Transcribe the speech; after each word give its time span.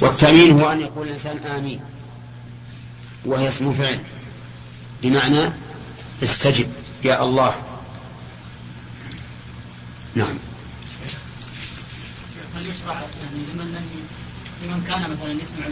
والتأمين 0.00 0.60
هو 0.60 0.72
أن 0.72 0.80
يقول 0.80 1.06
الإنسان 1.06 1.38
آمين 1.38 1.80
وهي 3.24 3.48
اسم 3.48 3.72
فعل 3.72 3.98
بمعنى 5.02 5.50
استجب 6.22 6.72
يا 7.04 7.22
الله. 7.22 7.54
نعم. 10.14 10.38
هل 12.56 12.66
يشرع 12.66 12.94
يعني 12.94 13.44
لمن 13.52 13.74
لم 13.74 13.84
لمن 14.62 14.84
كان 14.88 15.00
مثلا 15.00 15.32
يسمع 15.42 15.66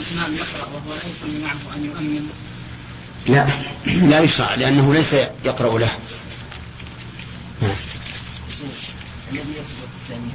الإمام 0.00 0.34
يقرأ 0.34 0.66
وهو 0.66 0.94
لا 0.94 1.10
يصلي 1.10 1.38
معه 1.44 1.76
أن 1.76 1.84
يؤمن؟ 1.84 2.30
لا 3.26 3.46
لا 4.06 4.20
يشرع 4.20 4.54
لأنه 4.54 4.94
ليس 4.94 5.14
يقرأ 5.44 5.78
له. 5.78 5.90
نعم. 7.62 7.70
الذي 9.32 9.52
يسبق 9.52 9.88
الثاني 10.02 10.30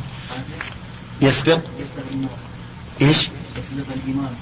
يسبق؟ 1.21 1.61
إيش؟ 3.01 3.17
يسبق 3.57 3.85
الامام 4.05 4.35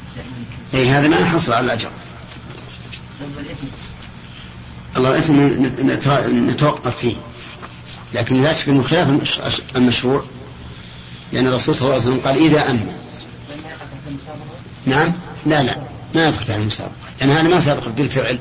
إي 0.73 0.89
هذا 0.89 1.07
ما 1.07 1.19
يحصل 1.19 1.53
على 1.53 1.65
الأجر. 1.65 1.89
الله 4.97 5.09
الإثم 5.09 5.35
نتوقف 6.49 6.97
فيه. 6.97 7.15
لكن 8.13 8.43
لا 8.43 8.53
شك 8.53 8.69
إنه 8.69 8.83
خلاف 8.83 9.09
المشروع. 9.75 10.23
لأن 11.33 11.47
الرسول 11.47 11.75
صلى 11.75 11.81
الله 11.81 11.93
عليه 11.93 12.03
وسلم 12.03 12.19
قال 12.19 12.45
إذا 12.45 12.69
امن 12.71 12.95
نعم؟ 14.85 15.13
لا 15.45 15.63
لا. 15.63 15.75
ما 16.15 16.27
يدخل 16.27 16.45
تحت 16.45 16.57
المسابقة. 16.57 16.93
لأن 17.21 17.29
هذا 17.29 17.47
ما 17.47 17.59
سابق 17.61 17.87
بالفعل. 17.87 18.39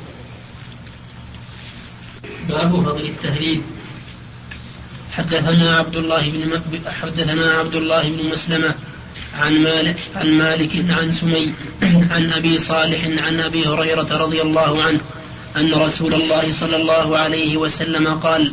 باب 2.48 2.82
فضل 2.82 3.06
التهليل. 3.06 3.62
حدثنا 5.12 5.76
عبد 5.76 5.96
الله 5.96 6.30
بن 6.30 6.62
حدثنا 6.90 7.52
عبد 7.52 7.74
الله 7.74 8.10
بن 8.10 8.30
مسلمة 8.30 8.74
عن 9.38 9.62
مالك 9.62 9.96
عن 10.16 10.38
مالك 10.38 10.70
عن 10.90 11.12
سمي 11.12 11.52
عن 12.10 12.32
أبي 12.32 12.58
صالح 12.58 13.04
عن 13.26 13.40
أبي 13.40 13.66
هريرة 13.66 14.16
رضي 14.16 14.42
الله 14.42 14.82
عنه 14.82 15.00
أن 15.56 15.74
رسول 15.74 16.14
الله 16.14 16.52
صلى 16.52 16.76
الله 16.76 17.18
عليه 17.18 17.56
وسلم 17.56 18.08
قال 18.08 18.52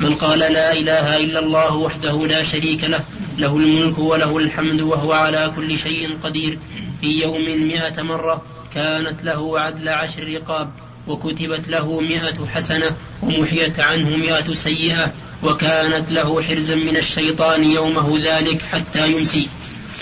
من 0.00 0.14
قال 0.14 0.38
لا 0.38 0.72
إله 0.72 1.16
إلا 1.16 1.38
الله 1.38 1.76
وحده 1.76 2.26
لا 2.26 2.42
شريك 2.42 2.84
له 2.84 3.00
له 3.38 3.56
الملك 3.56 3.98
وله 3.98 4.38
الحمد 4.38 4.80
وهو 4.80 5.12
على 5.12 5.52
كل 5.56 5.78
شيء 5.78 6.18
قدير. 6.24 6.58
في 7.00 7.22
يوم 7.22 7.68
مئة 7.68 8.02
مرة 8.02 8.42
كانت 8.74 9.22
له 9.22 9.60
عدل 9.60 9.88
عشر 9.88 10.28
رقاب 10.28 10.70
وكتبت 11.06 11.68
له 11.68 12.00
مئة 12.00 12.46
حسنة 12.46 12.90
ومحيت 13.22 13.80
عنه 13.80 14.16
مئة 14.16 14.54
سيئة 14.54 15.12
وكانت 15.42 16.12
له 16.12 16.42
حرزا 16.42 16.74
من 16.74 16.96
الشيطان 16.96 17.64
يومه 17.64 18.18
ذلك 18.22 18.62
حتى 18.62 19.12
يمسي. 19.12 19.48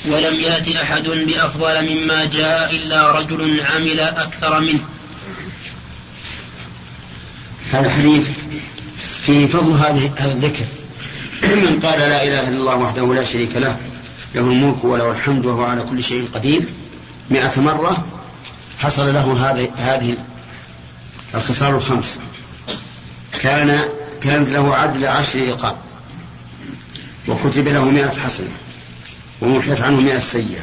ولم 0.07 0.35
يأت 0.35 0.69
أحد 0.69 1.03
بأفضل 1.03 1.95
مما 1.95 2.25
جاء 2.25 2.71
إلا 2.75 3.13
رجل 3.13 3.61
عمل 3.61 4.01
أكثر 4.01 4.61
منه. 4.61 4.81
هذا 7.73 7.87
الحديث 7.87 8.29
في 9.27 9.49
فضل 9.49 9.73
هذا 9.73 10.11
الذكر. 10.25 10.65
من 11.43 11.81
قال 11.83 11.99
لا 11.99 12.23
إله 12.23 12.49
إلا 12.49 12.57
الله 12.57 12.77
وحده 12.77 13.15
لا 13.15 13.25
شريك 13.25 13.57
له 13.57 13.77
له 14.35 14.41
الملك 14.41 14.85
وله 14.85 15.11
الحمد 15.11 15.47
وهو 15.47 15.65
على 15.65 15.83
كل 15.83 16.05
شيء 16.05 16.29
قدير. 16.35 16.63
مئة 17.31 17.61
مرة 17.61 18.05
حصل 18.79 19.15
له 19.15 19.51
هذه 19.51 19.71
هذه 19.77 20.17
الخصال 21.35 21.75
الخمس. 21.75 22.19
كان 23.41 23.81
كانت 24.23 24.49
له 24.49 24.75
عدل 24.75 25.07
عشر 25.07 25.49
رقاب 25.49 25.77
وكتب 27.29 27.69
له 27.69 27.85
مئة 27.85 28.13
حسنة 28.25 28.51
ومحيت 29.43 29.81
عنه 29.81 30.01
مئة 30.01 30.19
سيئة 30.19 30.63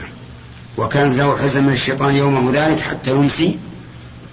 وكانت 0.77 1.15
له 1.15 1.37
حزن 1.37 1.63
من 1.63 1.73
الشيطان 1.73 2.15
يومه 2.15 2.51
ذلك 2.53 2.79
حتى 2.79 3.11
يمسي 3.11 3.57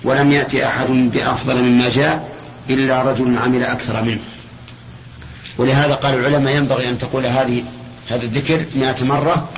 ولم 0.04 0.30
يأتي 0.30 0.66
أحد 0.66 0.86
بأفضل 0.90 1.62
مما 1.62 1.88
جاء 1.88 2.36
إلا 2.70 3.02
رجل 3.02 3.38
عمل 3.38 3.62
أكثر 3.62 4.02
منه. 4.02 4.20
ولهذا 5.58 5.94
قال 5.94 6.14
العلماء 6.14 6.56
ينبغي 6.56 6.88
أن 6.88 6.98
تقول 6.98 7.26
هذه 7.26 7.64
هذا 8.10 8.22
الذكر 8.22 8.64
مئة 8.74 9.04
مرة 9.04 9.48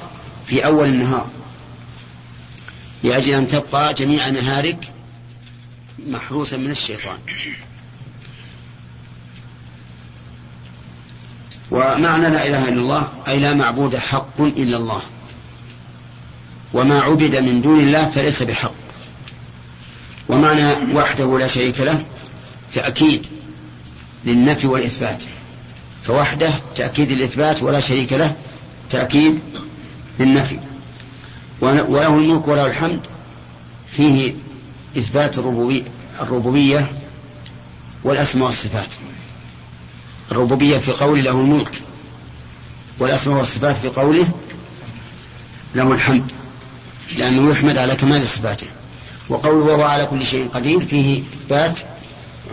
في 0.46 0.66
أول 0.66 0.88
النهار. 0.88 1.26
لأجل 3.02 3.34
أن 3.34 3.48
تبقى 3.48 3.94
جميع 3.94 4.28
نهارك 4.28 4.92
محروسا 6.06 6.56
من 6.56 6.70
الشيطان. 6.70 7.18
ومعنى 11.70 12.28
لا 12.28 12.46
إله 12.46 12.68
إلا 12.68 12.80
الله 12.80 13.08
أي 13.28 13.38
لا 13.38 13.54
معبود 13.54 13.96
حق 13.96 14.40
إلا 14.40 14.76
الله. 14.76 15.02
وما 16.72 17.00
عبد 17.00 17.36
من 17.36 17.62
دون 17.62 17.80
الله 17.80 18.08
فليس 18.08 18.42
بحق. 18.42 18.72
ومعنى 20.28 20.94
وحده 20.94 21.38
لا 21.38 21.46
شريك 21.46 21.80
له 21.80 22.04
تأكيد 22.74 23.26
للنفي 24.24 24.66
والإثبات. 24.66 25.22
فوحده 26.04 26.50
تأكيد 26.74 27.10
الإثبات 27.10 27.62
ولا 27.62 27.80
شريك 27.80 28.12
له 28.12 28.34
تأكيد 28.90 29.38
للنفي. 30.18 30.60
وله 31.60 32.14
الملك 32.14 32.48
وله 32.48 32.66
الحمد 32.66 33.00
فيه 33.96 34.34
إثبات 34.98 35.38
الربوبية, 36.20 36.92
والأسماء 38.04 38.46
والصفات. 38.46 38.88
الربوبية 40.32 40.78
في 40.78 40.92
قوله 40.92 41.20
له 41.20 41.30
الملك 41.30 41.82
والأسماء 42.98 43.38
والصفات 43.38 43.76
في 43.76 43.88
قوله 43.88 44.28
له 45.74 45.92
الحمد 45.92 46.32
لأنه 47.16 47.50
يحمد 47.50 47.78
على 47.78 47.96
كمال 47.96 48.26
صفاته. 48.26 48.66
وقوله 49.28 49.64
وهو 49.64 49.82
على 49.82 50.06
كل 50.06 50.26
شيء 50.26 50.48
قدير 50.48 50.80
فيه 50.80 51.22
إثبات 51.22 51.78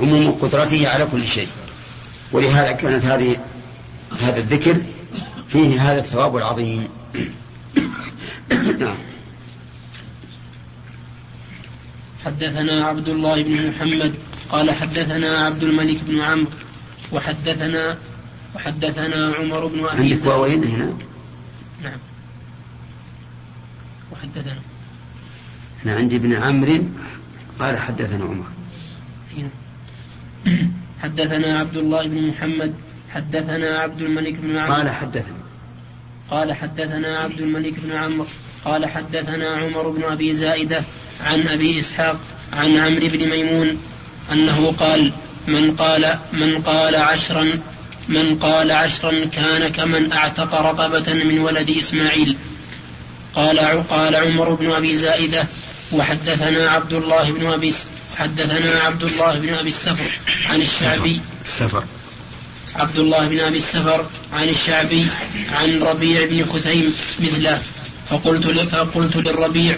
عموم 0.02 0.32
قدرته 0.32 0.90
على 0.90 1.08
كل 1.12 1.28
شيء. 1.28 1.48
ولهذا 2.32 2.72
كانت 2.72 3.06
هذه 3.06 3.38
هذا 4.22 4.38
الذكر 4.38 4.78
فيه 5.50 5.92
هذا 5.92 6.00
الثواب 6.00 6.38
العظيم. 6.38 6.88
نعم. 8.80 8.98
حدثنا 12.26 12.86
عبد 12.86 13.10
الله 13.10 13.44
بن 13.44 13.70
محمد 13.70 14.14
قال 14.50 14.72
حدثنا 14.72 15.46
عبد 15.46 15.64
الملك 15.64 15.98
بن 16.04 16.22
عمرو 16.22 16.48
وحدثنا 17.12 17.98
وحدثنا 18.56 19.36
عمر 19.36 19.66
بن 19.66 19.86
أبي 19.86 20.14
عندك 20.14 20.26
واوين 20.26 20.64
هنا؟ 20.64 20.98
نعم. 21.84 22.00
وحدثنا. 24.12 24.62
أنا 25.86 25.96
عندي 25.96 26.16
ابن 26.16 26.34
عمرو 26.34 26.84
قال 27.60 27.78
حدثنا 27.78 28.26
عمر. 28.26 28.46
حدثنا 31.02 31.60
عبد 31.60 31.78
الله 31.78 32.08
بن 32.08 32.28
محمد 32.28 32.74
حدثنا 33.14 33.80
عبد 33.80 34.02
الملك 34.02 34.36
بن 34.36 34.58
عمرو. 34.58 34.74
قال 34.74 34.90
حدثنا. 34.90 35.46
قال 36.30 36.54
حدثنا 36.54 37.20
عبد 37.20 37.40
الملك 37.40 37.80
بن 37.80 37.92
عمرو. 37.92 38.28
قال 38.66 38.86
حدثنا 38.86 39.58
عمر 39.58 39.90
بن 39.90 40.04
أبي 40.04 40.34
زائدة 40.34 40.84
عن 41.22 41.48
أبي 41.48 41.80
إسحاق 41.80 42.20
عن 42.54 42.78
عمرو 42.78 43.08
بن 43.08 43.30
ميمون 43.30 43.78
أنه 44.34 44.72
قال 44.72 45.12
من 45.48 45.76
قال 45.76 46.20
من 46.34 46.62
قال 46.62 46.96
عشرا 46.96 47.60
من 48.08 48.40
قال 48.40 48.72
عشرا 48.72 49.26
كان 49.26 49.72
كمن 49.72 50.12
أعتق 50.12 50.54
رقبة 50.54 51.14
من 51.14 51.40
ولد 51.40 51.70
إسماعيل. 51.70 52.36
قال 53.36 53.60
قال 53.90 54.16
عمر 54.16 54.50
بن 54.50 54.72
أبي 54.72 54.98
زائدة 54.98 55.46
وحدثنا 55.92 56.70
عبد 56.70 56.94
الله 56.94 57.32
بن 57.32 57.52
أبي 57.52 57.74
حدثنا 58.18 58.80
عبد 58.80 59.04
الله 59.04 59.40
بن 59.40 59.54
أبي 59.54 59.70
السفر 59.70 60.12
عن 60.50 60.62
الشعبي. 60.62 61.22
السفر 61.46 61.84
عبد 62.76 62.98
الله 63.00 63.28
بن 63.28 63.40
أبي 63.40 63.58
السفر 63.58 64.06
عن 64.34 64.50
الشعبي 64.50 65.08
عن 65.54 65.84
ربيع 65.84 66.26
بن 66.26 66.46
خثيم 66.46 66.94
مثله. 67.20 67.62
فقلت 68.10 68.48
فقلت 68.48 69.16
للربيع 69.16 69.78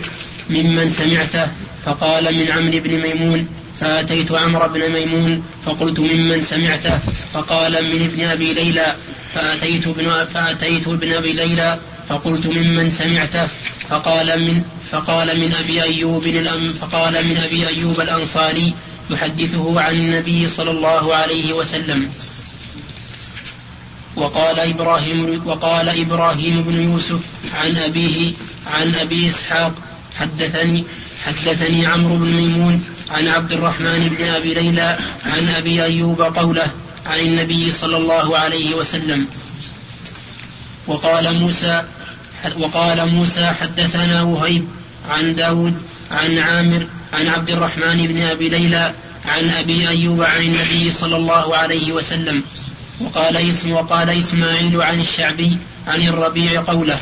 ممن 0.50 0.90
سمعته؟ 0.90 1.52
فقال 1.86 2.36
من 2.36 2.52
عمرو 2.52 2.80
بن 2.80 2.98
ميمون. 3.02 3.48
فأتيت 3.80 4.32
عمرو 4.32 4.68
بن 4.68 4.92
ميمون 4.92 5.44
فقلت 5.66 6.00
ممن 6.00 6.42
سمعته 6.42 7.00
فقال 7.34 7.72
من 7.72 8.10
ابن 8.14 8.24
أبي 8.24 8.54
ليلى. 8.54 8.96
فأتيت 9.34 9.88
ابن 9.88 10.26
فأتيت 10.26 10.88
ابن 10.88 11.14
أبي 11.14 11.34
ليلى 11.34 11.80
فقلت 12.10 12.48
ممن 12.48 12.90
سمعته 12.90 13.48
فقال 13.90 14.42
من 14.42 14.64
فقال 14.92 15.40
من 15.40 15.54
أبي 15.54 15.84
أيوب 15.84 16.24
فقال 16.82 17.14
من 17.14 17.38
أبي 17.46 17.68
أيوب 17.68 18.02
الأنصاري 18.02 18.74
يحدثه 19.10 19.82
عن 19.82 19.94
النبي 19.94 20.50
صلى 20.50 20.72
الله 20.72 21.16
عليه 21.16 21.54
وسلم. 21.54 22.10
وقال 24.16 24.60
إبراهيم 24.60 25.42
وقال 25.46 25.90
إبراهيم 25.90 26.62
بن 26.62 26.92
يوسف 26.92 27.20
عن 27.54 27.78
أبيه 27.78 28.34
عن 28.74 28.96
أبي 28.96 29.30
إسحاق 29.30 29.74
حدثني 30.20 30.84
حدثني 31.26 31.86
عمرو 31.86 32.16
بن 32.16 32.26
ميمون 32.26 32.84
عن 33.12 33.28
عبد 33.28 33.52
الرحمن 33.52 34.16
بن 34.18 34.26
أبي 34.26 34.54
ليلى 34.54 34.98
عن 35.26 35.50
أبي 35.58 35.84
أيوب 35.84 36.22
قوله 36.22 36.72
عن 37.06 37.20
النبي 37.20 37.72
صلى 37.72 37.98
الله 37.98 38.38
عليه 38.38 38.76
وسلم. 38.76 39.26
وقال 40.88 41.34
موسى 41.40 41.84
وقال 42.58 43.10
موسى 43.10 43.46
حدثنا 43.46 44.22
وهيب 44.22 44.68
عن 45.10 45.36
داود 45.36 45.82
عن 46.12 46.38
عامر 46.38 46.88
عن 47.14 47.28
عبد 47.28 47.50
الرحمن 47.50 48.08
بن 48.08 48.22
أبي 48.22 48.50
ليلى 48.50 48.94
عن 49.26 49.50
أبي 49.50 49.90
أيوب 49.90 50.24
عن 50.24 50.42
النبي 50.42 50.92
صلى 50.92 51.16
الله 51.16 51.58
عليه 51.58 51.92
وسلم. 51.92 52.44
وقال 53.00 53.38
اسم 53.38 53.72
وقال 53.72 54.10
إسماعيل 54.10 54.82
عن 54.82 55.02
الشعبي 55.02 55.58
عن 55.88 56.02
الربيع 56.02 56.64
قوله. 56.64 56.98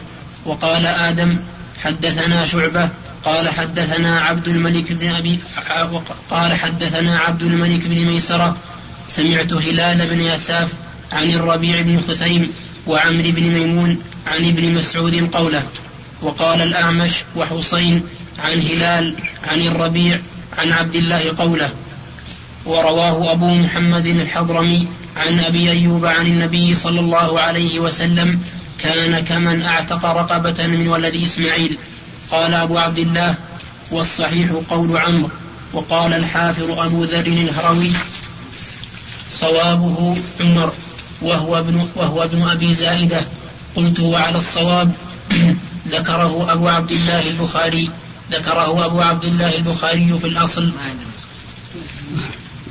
وقال 0.45 0.85
آدم 0.85 1.37
حدثنا 1.77 2.45
شعبة 2.45 2.89
قال 3.25 3.49
حدثنا 3.49 4.19
عبد 4.21 4.47
الملك 4.47 4.91
بن 4.91 5.09
أبي 5.09 5.39
قال 6.29 6.53
حدثنا 6.53 7.19
عبد 7.19 7.43
الملك 7.43 7.87
بن 7.87 8.05
ميسرة 8.05 8.57
سمعت 9.07 9.53
هلال 9.53 10.09
بن 10.09 10.19
يساف 10.19 10.69
عن 11.11 11.29
الربيع 11.29 11.81
بن 11.81 11.99
خثيم 11.99 12.51
وعمر 12.87 13.23
بن 13.35 13.43
ميمون 13.43 13.99
عن 14.27 14.45
ابن 14.45 14.73
مسعود 14.73 15.29
قوله 15.33 15.63
وقال 16.21 16.61
الأعمش 16.61 17.11
وحسين 17.35 18.03
عن 18.39 18.61
هلال 18.61 19.15
عن 19.47 19.61
الربيع 19.61 20.19
عن 20.57 20.71
عبد 20.71 20.95
الله 20.95 21.33
قوله 21.37 21.69
ورواه 22.65 23.31
أبو 23.31 23.47
محمد 23.47 24.05
الحضرمي 24.05 24.87
عن 25.17 25.39
أبي 25.39 25.71
أيوب 25.71 26.05
عن 26.05 26.25
النبي 26.25 26.75
صلى 26.75 26.99
الله 26.99 27.39
عليه 27.39 27.79
وسلم 27.79 28.39
كان 28.79 29.19
كمن 29.19 29.61
أعتق 29.61 30.05
رقبة 30.05 30.67
من 30.67 30.87
ولد 30.87 31.15
إسماعيل. 31.15 31.77
قال 32.31 32.53
أبو 32.53 32.77
عبد 32.77 32.99
الله 32.99 33.35
والصحيح 33.91 34.51
قول 34.69 34.97
عمرو 34.97 35.29
وقال 35.73 36.13
الحافظ 36.13 36.71
أبو 36.71 37.03
ذر 37.03 37.27
الهروي 37.27 37.91
صوابه 39.29 40.17
عمر 40.39 40.73
وهو 41.21 41.59
ابن 41.59 41.89
وهو 41.95 42.23
ابن 42.23 42.49
أبي 42.49 42.73
زائدة. 42.73 43.25
قلت 43.75 43.99
وعلى 43.99 44.37
الصواب 44.37 44.91
ذكره 45.95 46.51
أبو 46.53 46.67
عبد 46.67 46.91
الله 46.91 47.27
البخاري 47.29 47.89
ذكره 48.31 48.85
أبو 48.85 49.01
عبد 49.01 49.25
الله 49.25 49.55
البخاري 49.55 50.19
في 50.19 50.27
الأصل. 50.27 50.71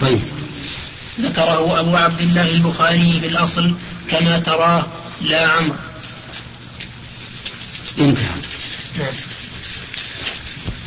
طيب. 0.00 0.20
ذكره 1.20 1.80
أبو 1.80 1.96
عبد 1.96 2.20
الله 2.20 2.50
البخاري 2.50 3.20
في 3.20 3.26
الأصل 3.26 3.74
كما 4.10 4.38
تراه 4.38 4.86
لا 5.22 5.46
عمرو. 5.46 5.74
انتهى. 7.98 8.40
نعم. 8.98 9.14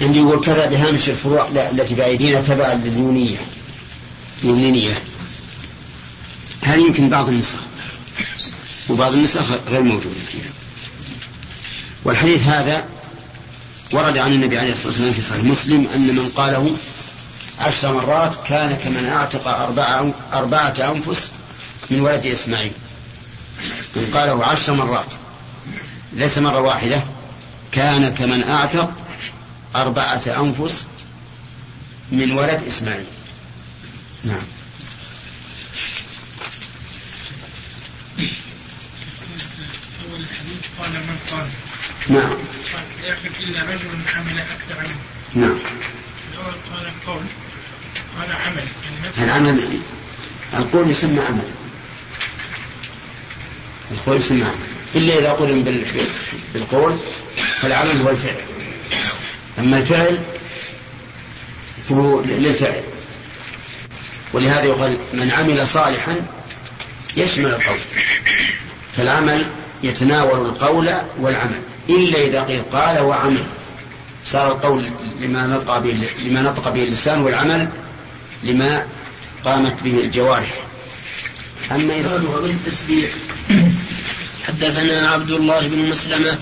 عندي 0.02 0.20
يقول 0.20 0.46
كذا 0.46 0.66
بهامش 0.66 1.10
الفروع 1.10 1.48
التي 1.72 1.96
بأيدينا 1.96 2.42
تبعا 2.42 2.74
لليونية. 2.74 3.38
اليونية 4.44 4.94
هذه 6.62 6.80
يمكن 6.80 7.10
بعض 7.10 7.28
النسخ؟ 7.28 7.58
وبعض 8.90 9.14
النسخ 9.14 9.46
غير 9.70 9.82
موجودة 9.82 10.20
فيها. 10.32 10.52
والحديث 12.04 12.44
هذا 12.44 12.86
ورد 13.94 14.18
عن 14.18 14.34
النبي 14.34 14.58
عليه 14.58 14.72
الصلاة 14.72 14.88
والسلام 14.88 15.12
في 15.12 15.22
صحيح 15.22 15.44
مسلم 15.44 15.88
أن 15.96 16.16
من 16.16 16.30
قاله 16.30 16.76
عشر 17.60 17.94
مرات 17.94 18.36
كان 18.48 18.78
كمن 18.84 19.06
أعتق 19.06 19.48
أربعة, 19.48 20.14
أربعة 20.34 20.74
أنفس 20.80 21.32
من 21.90 22.00
ولد 22.00 22.26
إسماعيل. 22.26 22.72
من 23.96 24.12
قاله 24.14 24.46
عشر 24.46 24.74
مرات. 24.74 25.14
ليس 26.14 26.38
مرة 26.38 26.60
واحدة. 26.60 27.04
كان 27.72 28.10
كمن 28.10 28.44
أعتق 28.44 29.07
أربعة 29.82 30.22
أنفس 30.28 30.86
من 32.12 32.32
ولد 32.32 32.62
إسماعيل. 32.68 33.06
نعم. 34.24 34.42
قال 40.80 40.92
من 40.92 41.18
قال 41.32 41.48
نعم. 42.10 42.34
لا 43.02 43.08
يغفر 43.08 43.30
إلا 43.44 43.62
رجل 43.62 43.90
عمل 44.16 44.40
أكثر 44.40 44.80
منه 44.80 45.48
نعم. 45.48 45.58
الأول 46.34 46.54
قال 46.72 46.88
القول 46.88 47.24
قال 48.18 48.32
عمل 48.32 48.64
العمل 49.18 49.80
القول 50.54 50.90
يسمى 50.90 51.20
عمل. 51.20 51.52
القول 53.92 54.18
يسمى 54.18 54.44
عمل. 54.44 54.68
إلا 54.96 55.20
إذا 55.20 55.32
قرن 55.32 55.64
بالقول 56.54 56.98
فالعمل 57.62 58.02
هو 58.02 58.10
الفعل. 58.10 58.57
أما 59.60 59.78
الفعل 59.78 60.20
فهو 61.90 62.22
للفعل. 62.22 62.82
ولهذا 64.34 64.64
يقال 64.64 64.98
من 65.14 65.32
عمل 65.32 65.68
صالحا 65.68 66.16
يشمل 67.18 67.46
القول 67.46 67.80
فالعمل 68.98 69.46
يتناول 69.84 70.46
القول 70.46 70.92
والعمل. 71.20 71.62
إلا 71.90 72.20
إذا 72.20 72.44
قيل 72.44 72.62
قال 72.72 73.00
وعمل 73.00 73.44
صار 74.26 74.52
القول 74.52 74.92
لما 75.22 75.48
نطق 75.48 75.78
به 75.78 76.08
لما 76.20 76.42
نطق 76.42 76.70
به 76.70 76.84
اللسان 76.84 77.22
والعمل 77.22 77.70
لما 78.44 78.86
قامت 79.46 79.76
به 79.84 80.00
الجوارح. 80.00 80.54
أما 81.72 81.96
إذا 82.00 82.24
بالتسبيح 82.44 83.10
حدثنا 84.48 85.10
عبد 85.10 85.32
الله 85.32 85.68
بن 85.68 85.90
مسلمة 85.90 86.38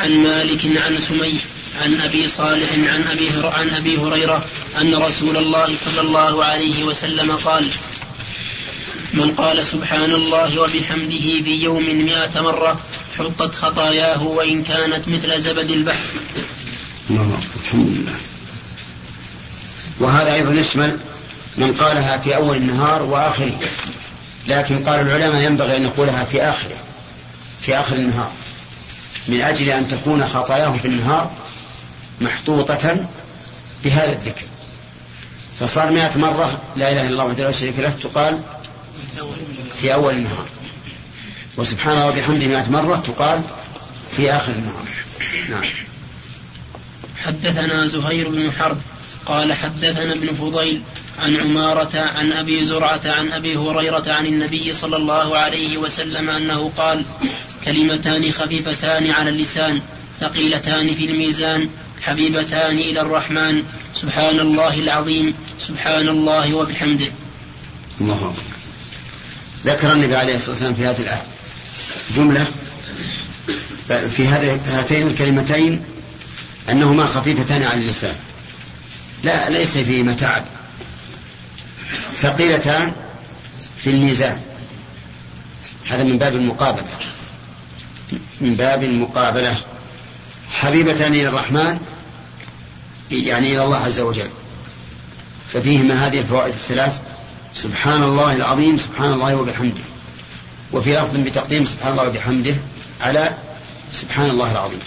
عن 0.00 0.10
مالك 0.10 0.60
عن 0.86 0.98
سمي 1.08 1.40
عن 1.82 2.00
أبي 2.00 2.28
صالح 2.28 2.72
عن 2.72 3.04
أبي 3.10 3.30
عن 3.44 3.70
أبي 3.70 3.98
هريرة 3.98 4.44
أن 4.80 4.94
رسول 4.94 5.36
الله 5.36 5.76
صلى 5.76 6.00
الله 6.00 6.44
عليه 6.44 6.84
وسلم 6.84 7.32
قال 7.32 7.70
من 9.14 9.34
قال 9.34 9.66
سبحان 9.66 10.14
الله 10.14 10.60
وبحمده 10.60 11.42
في 11.44 11.54
يوم 11.62 11.84
مئة 11.84 12.40
مرة 12.40 12.80
حطت 13.18 13.54
خطاياه 13.54 14.22
وإن 14.22 14.62
كانت 14.62 15.08
مثل 15.08 15.40
زبد 15.40 15.70
البحر. 15.70 16.04
الله 17.10 17.38
الحمد 17.64 17.88
لله. 17.88 18.14
وهذا 20.00 20.34
أيضا 20.34 20.52
يشمل 20.52 20.98
من 21.56 21.72
قالها 21.72 22.18
في 22.18 22.36
أول 22.36 22.56
النهار 22.56 23.02
وآخره 23.02 23.60
لكن 24.48 24.84
قال 24.84 25.00
العلماء 25.00 25.42
ينبغي 25.42 25.76
أن 25.76 25.82
نقولها 25.82 26.24
في 26.24 26.42
آخره 26.42 26.76
في 27.60 27.80
آخر 27.80 27.96
النهار 27.96 28.30
من 29.28 29.40
أجل 29.40 29.68
أن 29.68 29.88
تكون 29.88 30.24
خطاياه 30.24 30.76
في 30.78 30.88
النهار 30.88 31.30
محطوطة 32.20 33.06
بهذا 33.84 34.12
الذكر. 34.12 34.44
فصار 35.60 35.90
مئة 35.90 36.18
مرة 36.18 36.62
لا 36.76 36.92
إله 36.92 37.02
إلا 37.02 37.10
الله 37.10 37.24
وحده 37.24 37.44
لا 37.44 37.52
شريك 37.52 37.78
له 37.78 37.94
تقال 38.02 38.40
في 39.80 39.94
أول 39.94 40.14
النهار. 40.14 40.46
وسبحان 41.56 41.92
الله 41.94 42.08
وبحمده 42.08 42.46
مئة 42.46 42.70
مرة 42.70 42.96
تقال 42.96 43.42
في 44.16 44.32
آخر 44.32 44.52
النهار. 44.52 44.84
نعم. 45.50 45.62
حدثنا 47.24 47.86
زهير 47.86 48.28
بن 48.28 48.52
حرب 48.52 48.78
قال 49.26 49.52
حدثنا 49.52 50.12
ابن 50.12 50.26
فضيل 50.26 50.82
عن 51.22 51.36
عمارة 51.36 51.98
عن 51.98 52.32
أبي 52.32 52.64
زرعة 52.64 53.00
عن 53.04 53.32
أبي 53.32 53.56
هريرة 53.56 54.12
عن 54.12 54.26
النبي 54.26 54.72
صلى 54.72 54.96
الله 54.96 55.38
عليه 55.38 55.78
وسلم 55.78 56.30
أنه 56.30 56.70
قال 56.76 57.04
كلمتان 57.64 58.32
خفيفتان 58.32 59.10
على 59.10 59.30
اللسان 59.30 59.80
ثقيلتان 60.20 60.94
في 60.94 61.04
الميزان 61.04 61.68
حبيبتان 62.04 62.78
إلى 62.78 63.00
الرحمن. 63.00 63.62
سبحان 63.94 64.40
الله 64.40 64.74
العظيم. 64.74 65.34
سبحان 65.58 66.08
الله 66.08 66.54
وبحمده. 66.54 67.08
الله 68.00 68.14
أكبر. 68.14 68.42
ذكر 69.64 69.92
النبي 69.92 70.16
عليه 70.16 70.36
الصلاة 70.36 70.50
والسلام 70.50 70.74
في 70.74 70.86
هذه 70.86 71.00
الآية. 71.00 71.22
جملة. 72.16 72.46
في 73.88 74.26
هاتين 74.66 75.06
الكلمتين 75.06 75.84
أنهما 76.70 77.06
خفيفتان 77.06 77.62
على 77.62 77.80
اللسان. 77.80 78.16
لا 79.24 79.50
ليس 79.50 79.78
فيهما 79.78 80.12
تعب 80.12 80.44
ثقيلتان 82.16 82.92
في 83.82 83.90
الميزان. 83.90 84.40
هذا 85.88 86.02
من 86.04 86.18
باب 86.18 86.34
المقابلة. 86.36 86.98
من 88.40 88.54
باب 88.54 88.82
المقابلة. 88.84 89.56
حبيبتان 90.52 91.14
إلى 91.14 91.28
الرحمن. 91.28 91.78
يعني 93.10 93.52
إلى 93.52 93.64
الله 93.64 93.76
عز 93.76 94.00
وجل. 94.00 94.30
ففيهما 95.52 96.06
هذه 96.06 96.20
الفوائد 96.20 96.54
الثلاث 96.54 97.00
سبحان 97.54 98.02
الله 98.02 98.36
العظيم 98.36 98.78
سبحان 98.78 99.12
الله 99.12 99.36
وبحمده. 99.36 99.84
وفي 100.72 100.96
لفظ 100.96 101.16
بتقديم 101.16 101.64
سبحان 101.64 101.92
الله 101.92 102.08
وبحمده 102.08 102.54
على 103.00 103.34
سبحان 103.92 104.30
الله 104.30 104.52
العظيم. 104.52 104.80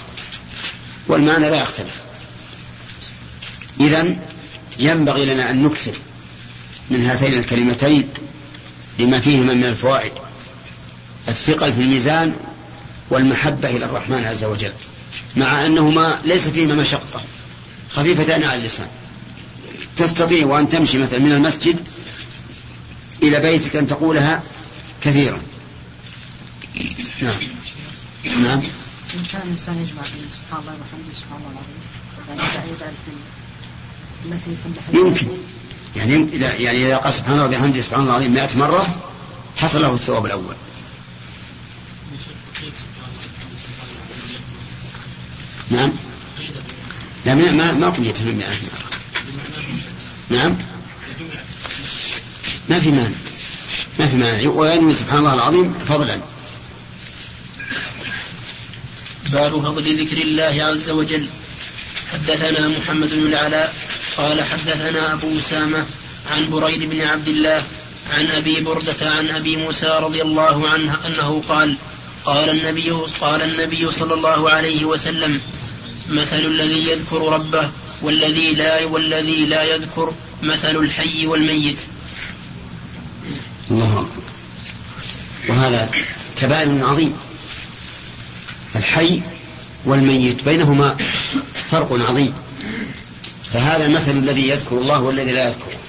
والمعنى 1.08 1.50
لا 1.50 1.62
يختلف. 1.62 2.02
إذا 3.80 4.16
ينبغي 4.80 5.26
لنا 5.26 5.50
أن 5.50 5.64
نكثر 5.64 5.92
من 6.90 7.06
هاتين 7.06 7.34
الكلمتين 7.34 8.10
لما 9.00 9.20
فيهما 9.20 9.54
من 9.54 9.64
الفوائد 9.64 10.12
الثقل 11.28 11.74
في 11.74 11.82
الميزان 11.82 12.36
والمحبة 13.10 13.70
إلى 13.70 13.86
الرحمن 13.86 14.26
عز 14.26 14.44
وجل 14.44 14.74
مع 15.36 15.66
أنهما 15.66 16.22
ليس 16.26 16.48
فيهما 16.48 16.76
مشقة. 16.76 17.22
خفيفتان 17.90 18.44
على 18.44 18.60
اللسان. 18.60 18.88
تستطيع 19.98 20.46
وأن 20.46 20.70
تمشي 20.70 20.98
مثلا 20.98 21.20
من 21.20 21.32
المسجد 21.32 21.80
إلى 23.24 23.40
بيتك 23.40 23.76
أن 23.76 23.88
تقولها 23.88 24.44
كثيرا. 25.04 25.42
نعم. 27.22 27.34
نعم. 28.44 28.62
إن 29.16 29.24
كان 29.32 29.42
الإنسان 29.42 29.76
يجمع 29.78 30.02
بين 30.02 30.30
سبحان 30.30 30.60
الله 30.60 30.74
وبحمده 30.74 31.14
سبحان 31.16 31.40
الله 31.40 31.52
العظيم 31.52 31.88
يعني 34.26 34.36
التي 34.36 34.50
في 34.92 34.98
يمكن. 34.98 35.28
يعني 35.96 36.30
يعني 36.64 36.86
إذا 36.86 36.98
قال 36.98 37.14
سبحان 37.14 37.34
الله 37.34 37.46
وبحمده 37.46 37.82
سبحان 37.82 38.00
الله 38.00 38.12
العظيم 38.12 38.34
100 38.34 38.58
مرة 38.58 38.96
حصل 39.58 39.82
له 39.82 39.94
الثواب 39.94 40.26
الأول. 40.26 40.56
نعم. 45.72 45.92
لا 47.28 47.36
ما 47.36 47.72
ما 47.72 47.90
قيت 47.90 48.22
100 48.22 48.36
مرة 48.36 48.48
نعم. 50.30 50.58
ما 52.70 52.80
في 52.80 52.92
مانع. 52.92 53.16
ما 54.00 54.08
في 54.08 54.16
مانع. 54.16 54.50
وينوي 54.50 54.94
سبحان 54.94 55.20
الله 55.20 55.34
العظيم 55.34 55.74
فضلا. 55.74 56.20
باب 59.32 59.52
فضل 59.52 60.04
ذكر 60.04 60.18
الله 60.18 60.64
عز 60.64 60.90
وجل. 60.90 61.28
حدثنا 62.14 62.68
محمد 62.68 63.10
بن 63.10 63.28
العلاء 63.28 63.74
قال 64.18 64.44
حدثنا 64.44 65.14
أبو 65.14 65.38
أسامة 65.40 65.86
عن 66.32 66.50
بريد 66.50 66.90
بن 66.90 67.02
عبد 67.02 67.28
الله 67.28 67.64
عن 68.14 68.26
أبي 68.26 68.62
بردة 68.62 69.10
عن 69.10 69.30
أبي 69.30 69.56
موسى 69.56 70.00
رضي 70.02 70.22
الله 70.22 70.70
عنه 70.70 70.98
أنه 71.08 71.44
قال 71.50 71.78
قال 72.26 72.50
النبي 72.50 72.92
قال 73.22 73.42
النبي 73.42 73.92
صلى 73.92 74.14
الله 74.14 74.50
عليه 74.50 74.86
وسلم 74.86 75.42
مثل 76.10 76.38
الذي 76.38 76.90
يذكر 76.90 77.34
ربه 77.34 77.70
والذي 78.02 78.54
لا 78.54 78.86
والذي 78.86 79.46
لا 79.46 79.64
يذكر 79.64 80.14
مثل 80.44 80.76
الحي 80.76 81.28
والميت. 81.28 81.80
الله 83.72 84.00
أكبر. 84.00 84.24
وهذا 85.50 85.90
تباين 86.38 86.84
عظيم. 86.84 87.14
الحي 88.76 89.22
والميت 89.86 90.44
بينهما 90.44 90.98
فرق 91.72 92.10
عظيم. 92.10 92.34
فهذا 93.54 93.86
المثل 93.86 94.12
الذي 94.12 94.50
يذكر 94.50 94.78
الله 94.78 95.02
والذي 95.02 95.32
لا 95.32 95.48
يذكره 95.48 95.80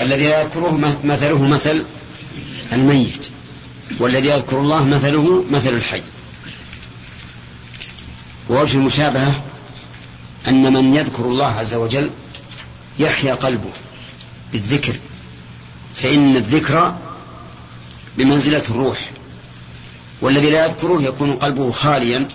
الذي 0.00 0.28
لا 0.28 0.40
يذكره 0.40 0.96
مثله 1.04 1.48
مثل 1.48 1.84
الميت. 2.72 3.26
والذي 3.98 4.28
يذكر 4.28 4.60
الله 4.60 4.84
مثله 4.84 5.44
مثل 5.50 5.74
الحي. 5.74 6.02
ووجه 8.50 8.76
المشابهة 8.76 9.42
أن 10.48 10.72
من 10.72 10.94
يذكر 10.94 11.24
الله 11.24 11.46
عز 11.46 11.74
وجل 11.74 12.10
يحيا 12.98 13.34
قلبه 13.34 13.70
بالذكر 14.52 14.96
فإن 15.94 16.36
الذكر 16.36 16.94
بمنزلة 18.18 18.62
الروح 18.70 19.10
والذي 20.20 20.50
لا 20.50 20.66
يذكره 20.66 21.02
يكون 21.02 21.32
قلبه 21.32 21.72
خاليا 21.72 22.28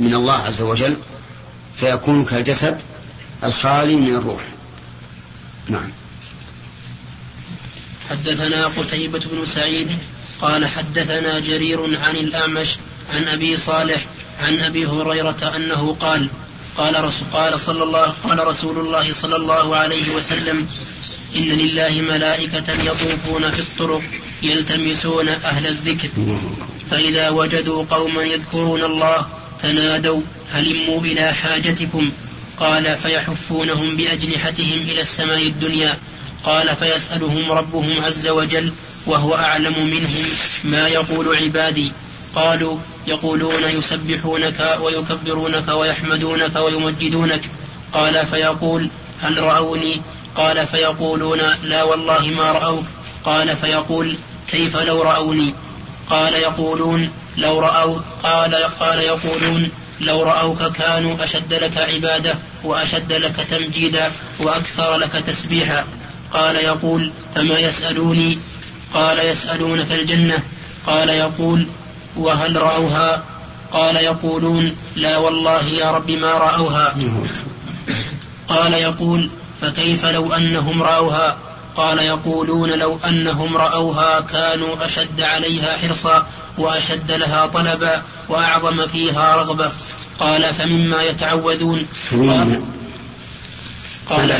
من 0.00 0.14
الله 0.14 0.32
عز 0.32 0.62
وجل 0.62 0.96
فيكون 1.76 2.24
كالجسد 2.24 2.80
الخالي 3.44 3.96
من 3.96 4.14
الروح. 4.14 4.42
نعم. 5.68 5.90
حدثنا 8.10 8.66
قتيبة 8.66 9.20
بن 9.32 9.46
سعيد 9.46 9.88
قال 10.40 10.66
حدثنا 10.66 11.40
جرير 11.40 11.98
عن 12.00 12.16
الأعمش 12.16 12.76
عن 13.14 13.28
أبي 13.28 13.56
صالح 13.56 14.04
عن 14.44 14.60
أبي 14.60 14.86
هريرة 14.86 15.52
أنه 15.56 15.96
قال 16.00 16.28
قال 16.76 17.04
رسول 17.04 17.28
قال 17.32 17.60
صلى 17.60 17.82
الله 17.82 18.14
قال 18.24 18.46
رسول 18.46 18.78
الله 18.78 19.12
صلى 19.12 19.36
الله 19.36 19.76
عليه 19.76 20.14
وسلم 20.14 20.66
إن 21.36 21.42
لله 21.42 22.00
ملائكة 22.00 22.72
يطوفون 22.82 23.50
في 23.50 23.60
الطرق 23.60 24.02
يلتمسون 24.42 25.28
أهل 25.28 25.66
الذكر 25.66 26.08
فإذا 26.90 27.30
وجدوا 27.30 27.84
قوما 27.90 28.22
يذكرون 28.22 28.82
الله 28.84 29.26
تنادوا 29.62 30.20
هلموا 30.52 31.00
إلى 31.00 31.32
حاجتكم 31.32 32.10
قال 32.56 32.96
فيحفونهم 32.96 33.96
بأجنحتهم 33.96 34.78
إلى 34.88 35.00
السماء 35.00 35.42
الدنيا 35.42 35.98
قال 36.44 36.76
فيسألهم 36.76 37.52
ربهم 37.52 38.04
عز 38.04 38.28
وجل 38.28 38.72
وهو 39.06 39.34
أعلم 39.34 39.86
منهم 39.86 40.24
ما 40.64 40.88
يقول 40.88 41.36
عبادي. 41.36 41.92
قالوا 42.34 42.78
يقولون 43.06 43.62
يسبحونك 43.62 44.78
ويكبرونك 44.80 45.68
ويحمدونك 45.68 46.56
ويمجدونك. 46.56 47.42
قال 47.92 48.26
فيقول 48.26 48.88
هل 49.20 49.42
رأوني؟ 49.42 50.00
قال 50.36 50.66
فيقولون 50.66 51.40
لا 51.62 51.82
والله 51.82 52.26
ما 52.26 52.52
رأوك. 52.52 52.84
قال 53.24 53.56
فيقول 53.56 54.16
كيف 54.48 54.76
لو 54.76 55.02
رأوني؟ 55.02 55.54
قال 56.10 56.34
يقولون 56.34 57.10
لو 57.36 57.58
رأوا 57.58 57.98
قال 58.22 58.54
قال 58.54 58.98
يقولون 58.98 59.70
لو 60.00 60.22
رأوك 60.22 60.62
كانوا 60.62 61.24
أشد 61.24 61.54
لك 61.54 61.76
عبادة 61.78 62.34
وأشد 62.64 63.12
لك 63.12 63.36
تمجيدا 63.50 64.10
وأكثر 64.40 64.96
لك 64.96 65.12
تسبيحا. 65.12 65.86
قال 66.32 66.56
يقول 66.56 67.10
فما 67.34 67.58
يسألوني؟ 67.58 68.38
قال 68.94 69.18
يسألونك 69.18 69.92
الجنة. 69.92 70.42
قال 70.86 71.08
يقول 71.08 71.66
وهل 72.16 72.62
رأوها؟ 72.62 73.22
قال 73.72 73.96
يقولون 73.96 74.76
لا 74.96 75.16
والله 75.16 75.64
يا 75.64 75.90
رب 75.90 76.10
ما 76.10 76.32
رأوها. 76.32 76.94
قال 78.48 78.74
يقول 78.74 79.30
فكيف 79.60 80.06
لو 80.06 80.32
أنهم 80.32 80.82
رأوها؟ 80.82 81.36
قال 81.76 81.98
يقولون 81.98 82.70
لو 82.70 82.98
أنهم 83.08 83.56
رأوها 83.56 84.20
كانوا 84.20 84.84
أشد 84.84 85.20
عليها 85.20 85.76
حرصا 85.76 86.26
وأشد 86.58 87.12
لها 87.12 87.46
طلبا 87.46 88.02
وأعظم 88.28 88.86
فيها 88.86 89.36
رغبة. 89.36 89.70
قال 90.18 90.54
فمما 90.54 91.02
يتعوذون؟ 91.02 91.86
قال 94.10 94.34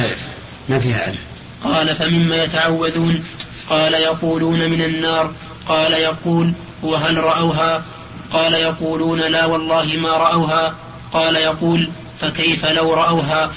ما 0.69 0.79
فيها 0.79 1.09
ألف 1.09 1.19
قال 1.65 1.97
فمما 1.97 2.43
يتعوذون؟ 2.45 3.25
قال 3.71 3.95
يقولون 3.95 4.71
من 4.71 4.83
النار. 4.83 5.35
قال 5.69 5.93
يقول 5.93 6.53
وهل 6.85 7.25
رأوها؟ 7.25 7.83
قال 8.33 8.55
يقولون 8.55 9.21
لا 9.21 9.45
والله 9.45 9.85
ما 9.97 10.09
رأوها. 10.09 10.75
قال 11.13 11.37
يقول 11.37 11.89
فكيف 12.21 12.67
لو 12.67 12.95
رأوها؟ 12.95 13.51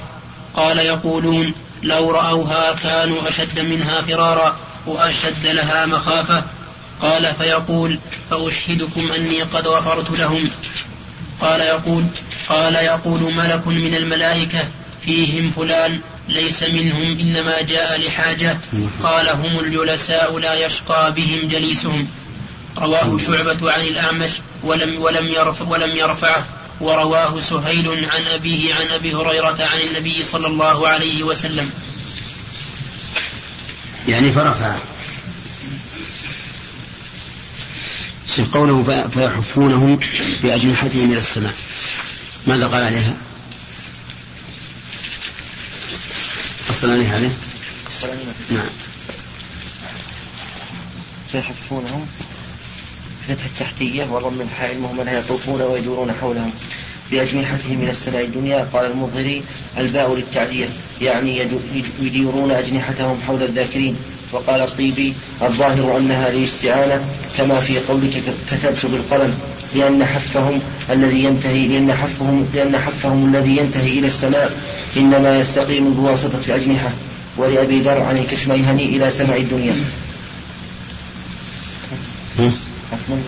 قال 0.53 0.77
يقولون 0.77 1.53
لو 1.84 2.12
رأوها 2.12 2.74
كانوا 2.84 3.29
أشد 3.29 3.60
منها 3.60 4.01
فرارا 4.01 4.57
وأشد 4.86 5.46
لها 5.46 5.86
مخافة. 5.86 6.43
قال 7.01 7.36
فيقول 7.36 8.00
فأشهدكم 8.29 9.12
أني 9.12 9.41
قد 9.41 9.67
غفرت 9.67 10.19
لهم. 10.19 10.50
قال 11.41 11.62
يقول 11.62 12.03
قال 12.50 12.75
يقول 12.75 13.34
ملك 13.34 13.67
من 13.67 13.96
الملائكة 13.96 14.60
فيهم 15.01 15.51
فلان 15.51 16.00
ليس 16.29 16.63
منهم 16.63 17.19
إنما 17.19 17.62
جاء 17.62 18.00
لحاجة. 18.07 18.57
قال 19.03 19.29
هم 19.29 19.60
الجلساء 19.60 20.38
لا 20.38 20.65
يشقى 20.65 21.13
بهم 21.13 21.48
جليسهم. 21.48 22.07
رواه 22.79 23.17
شعبة 23.17 23.72
عن 23.72 23.81
الأعمش 23.81 24.31
ولم 24.63 25.01
ولم 25.01 25.27
يرفع 25.27 25.65
ولم 25.65 25.96
يرفعه. 25.96 26.46
ورواه 26.81 27.39
سهيل 27.39 27.89
عن 27.89 28.22
أبيه 28.34 28.74
عن 28.75 28.88
أبي 28.88 29.15
هريرة 29.15 29.57
عن 29.60 29.79
النبي 29.79 30.24
صلى 30.24 30.48
الله 30.48 30.88
عليه 30.88 31.24
وسلم. 31.24 31.72
يعني 34.07 34.31
فرفعه 34.31 34.81
قوله 38.53 39.07
فيحفونهم 39.13 40.00
بأجنحتهم 40.43 41.12
إلى 41.12 41.17
السماء. 41.19 41.53
ماذا 42.48 42.67
قال 42.67 42.84
عليها؟ 42.84 43.13
أصلا 46.69 46.93
عليها 46.93 47.15
عليه؟ 47.15 47.31
نعم. 48.51 48.69
فيحفونهم 51.31 52.07
فتح 53.27 53.46
التحتية 53.46 54.03
وضم 54.12 54.41
الحاء 54.41 54.72
المهملة 54.75 55.12
يطوفون 55.12 55.62
ويدورون 55.62 56.12
حولهم 56.22 56.51
بأجنحتهم 57.12 57.81
إلى 57.81 57.91
السماء 57.91 58.24
الدنيا. 58.24 58.67
قال 58.74 58.91
المظهري 58.91 59.43
الباء 59.77 60.15
للتعدية 60.15 60.65
يعني 61.01 61.41
يديرون 62.01 62.51
أجنحتهم 62.51 63.17
حول 63.27 63.43
الذاكرين. 63.43 63.96
وقال 64.31 64.62
الطيبي 64.62 65.13
الظاهر 65.41 65.98
أنها 65.98 66.29
للاستعانة 66.29 67.05
كما 67.38 67.55
في 67.55 67.79
قولك 67.79 68.24
كتبت 68.51 68.86
بالقلم 68.86 69.39
لأن 69.75 70.05
حفهم 70.05 70.60
الذي 70.89 71.24
ينتهي 71.24 71.67
لأن 71.67 71.93
حفهم 71.93 72.48
لأن 72.53 72.77
حفهم 72.77 73.36
الذي 73.36 73.57
ينتهي 73.57 74.00
إلى 74.00 74.07
السماء 74.07 74.57
إنما 74.98 75.39
يستقيم 75.39 75.93
بواسطة 75.93 76.39
الأجنحة. 76.48 76.89
ولأبي 77.38 77.81
ذر 77.81 78.01
عن 78.01 78.17
الكشميهني 78.17 78.84
إلى 78.84 79.12
سماء 79.12 79.41
الدنيا. 79.41 79.75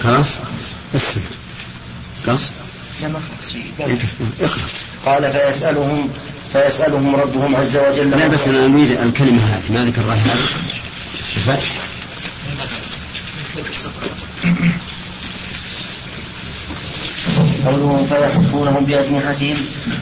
خلاص؟ 0.04 0.28
خلاص؟ 2.26 2.42
لا 3.02 3.08
ما 3.08 3.20
خلاص 3.20 3.54
قال 5.06 5.32
فيسألهم 5.32 6.10
فيسألهم 6.54 7.16
ربهم 7.16 7.56
عز 7.56 7.78
وجل 7.78 8.10
لا 8.10 8.28
بس 8.28 8.48
أنا 8.48 8.66
أريد 8.66 8.92
الكلمة 8.92 9.42
هذه. 9.42 9.74
ما 9.74 9.86
ذكر 9.86 10.02
هذه؟ 10.02 10.22
الفتح. 11.38 11.56
فتح. 11.56 11.72
قولهم 17.66 18.08
فيحفونهم 18.08 18.86
بأجنحتهم. 18.86 19.58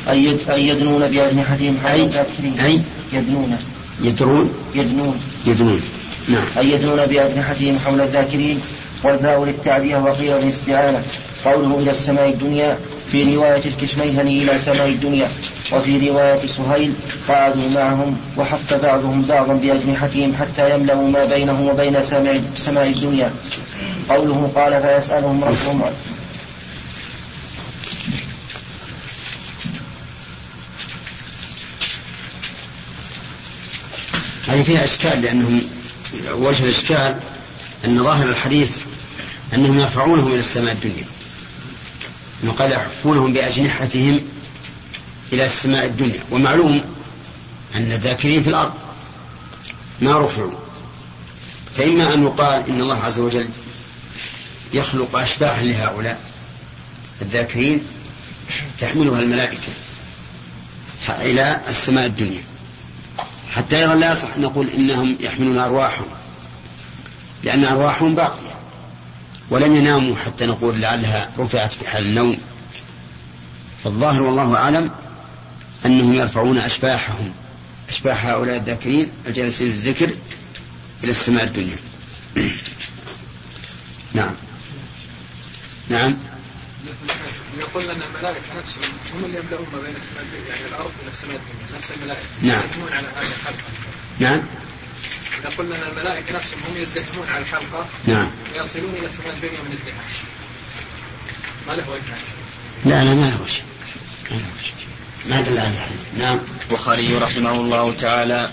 أي 0.10 0.38
أي 0.50 0.68
يدنون 0.68 1.08
بأجنحتهم. 1.08 1.78
حول 1.84 1.92
أي 1.92 2.04
الكافرين 2.04 2.60
أي 2.60 2.82
يدنون. 3.14 3.58
يدرون؟ 4.04 4.54
يدنون. 4.76 5.20
يدنون 5.46 5.82
نعم. 6.30 6.44
أي 6.58 6.72
يدنون 6.72 7.06
بأجنحتهم 7.06 7.80
حول 7.86 8.02
الذاكرين. 8.02 8.62
والباء 9.04 9.46
للتعدية 9.46 9.98
وقيل 9.98 10.32
للاستعانة. 10.42 11.04
قوله 11.46 11.80
إلى 11.80 11.92
السماء 11.92 12.30
الدنيا 12.30 12.78
في 13.12 13.36
رواية 13.36 13.62
الكشميهني 13.66 14.44
إلى 14.44 14.60
سماء 14.60 14.88
الدنيا 14.88 15.30
وفي 15.72 16.10
رواية 16.10 16.48
سهيل 16.48 16.94
قعدوا 17.28 17.70
معهم 17.76 18.18
وحف 18.38 18.74
بعضهم 18.74 19.22
بعضا 19.22 19.54
بأجنحتهم 19.54 20.36
حتى 20.40 20.76
يملأوا 20.76 21.08
ما 21.10 21.26
بينهم 21.26 21.68
وبين 21.68 22.04
سماء 22.56 22.88
الدنيا. 22.88 23.32
قوله 24.10 24.52
قال 24.56 24.82
فيسألهم 24.82 25.44
ربهم. 25.44 25.82
هذه 34.48 34.64
فيها 34.64 34.84
إشكال 34.84 35.22
لأنهم 35.22 35.62
وجه 36.32 36.64
الإشكال 36.64 37.16
أن 37.86 38.04
ظاهر 38.04 38.30
الحديث 38.30 38.78
أنهم 39.54 39.80
يرفعونهم 39.80 40.28
إلى 40.28 40.40
السماء 40.40 40.74
الدنيا 40.74 41.06
أنه 42.44 42.52
قال 42.52 42.72
يحفونهم 42.72 43.34
بأجنحتهم 43.34 44.22
إلى 45.34 45.46
السماء 45.46 45.86
الدنيا. 45.86 46.24
ومعلوم 46.32 46.82
أن 47.76 47.92
الذاكرين 47.92 48.44
في 48.44 48.50
الأرض 48.50 48.74
ما 50.02 50.18
رفعوا. 50.20 50.52
فإما 51.78 52.14
أن 52.14 52.24
يقال 52.24 52.70
إن 52.70 52.82
الله 52.82 53.04
عز 53.04 53.20
وجل 53.20 53.50
يخلق 54.74 55.16
أشباحا 55.16 55.64
لهؤلاء 55.64 56.22
الذاكرين 57.22 57.82
تحملها 58.80 59.20
الملائكة 59.20 59.72
إلى 61.10 61.62
السماء 61.70 62.06
الدنيا. 62.06 62.44
حتى 63.52 63.78
أيضا 63.78 63.96
لا 63.96 64.12
يصح 64.12 64.36
أن 64.36 64.42
نقول 64.42 64.70
إنهم 64.70 65.18
يحملون 65.20 65.58
أرواحهم 65.58 66.08
لأن 67.44 67.66
أرواحهم 67.66 68.16
باقية. 68.16 68.57
ولم 69.50 69.76
يناموا 69.76 70.16
حتى 70.16 70.46
نقول 70.46 70.82
لعلها 70.82 71.32
رفعت 71.40 71.74
في 71.74 71.90
حال 71.90 72.06
النوم. 72.06 72.38
فالظاهر 73.84 74.22
والله 74.22 74.56
أعلم 74.56 74.92
أنهم 75.86 76.14
يرفعون 76.14 76.58
أشباحهم 76.58 77.34
أشباح 77.90 78.26
هؤلاء 78.26 78.58
الذاكرين 78.58 79.12
الجالسين 79.28 79.68
الذكر 79.68 80.10
إلى 81.04 81.12
السماء 81.12 81.44
الدنيا. 81.44 81.78
نعم. 84.14 84.34
نعم. 85.90 86.18
يقول 87.60 87.84
لنا 87.84 87.94
الملائكة 87.94 88.40
نفسهم 88.58 88.94
هم 89.16 89.26
اللي 89.26 89.40
يملؤون 89.40 89.68
ما 89.74 89.80
بين 89.80 89.96
السماء 89.96 90.26
يعني 90.50 90.68
الأرض 90.70 90.92
إلى 91.02 91.12
السماء 91.12 91.36
الدنيا 91.36 91.78
نفس 91.78 91.92
الملائكة. 91.92 92.22
نعم. 92.42 92.64
على 92.92 93.08
هذه 93.08 93.32
الحلقة 93.40 94.44
نعم 95.44 95.52
يقول 95.54 95.66
لنا 95.66 95.88
الملائكة 95.92 96.36
نفسهم 96.36 96.60
هم 96.70 96.82
يزدحمون 96.82 97.28
على 97.30 97.42
الحلقة 97.42 97.86
نعم. 98.06 98.28
ويصلون 98.56 98.94
إلى 99.00 99.08
السماء 99.08 99.34
الدنيا 99.34 99.60
من 99.62 99.78
ازدحام 99.80 100.06
ما 101.68 101.74
له 101.74 101.90
وجه. 101.90 102.16
لا 102.86 103.04
لا 103.04 103.14
ما 103.14 103.30
له 103.30 103.38
وجه. 103.44 103.62
ما 104.32 104.36
له 104.36 104.46
وجه. 104.58 104.74
ما 105.30 105.42
دل 105.42 105.58
على 105.58 105.72
نعم. 106.18 106.40
البخاري 106.62 107.16
رحمه 107.16 107.52
الله 107.52 107.94
تعالى 107.94 108.50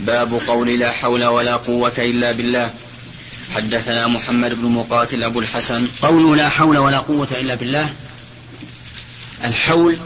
باب 0.00 0.40
قول 0.46 0.78
لا 0.78 0.92
حول 0.92 1.24
ولا 1.24 1.56
قوة 1.56 1.94
إلا 1.98 2.32
بالله. 2.32 2.74
حدثنا 3.54 4.06
محمد 4.06 4.54
بن 4.54 4.64
مقاتل 4.64 5.22
أبو 5.22 5.40
الحسن. 5.40 5.88
قول 6.02 6.38
لا 6.38 6.48
حول 6.48 6.78
ولا 6.78 6.98
قوة 6.98 7.28
إلا 7.30 7.54
بالله 7.54 7.94
الحول 9.44 9.98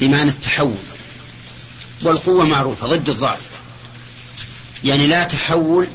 بمعنى 0.00 0.30
التحول 0.30 0.76
والقوة 2.02 2.46
معروفة 2.46 2.86
ضد 2.86 3.08
الضعف. 3.08 3.55
يعني 4.86 5.06
لا 5.06 5.24
تحول 5.24 5.86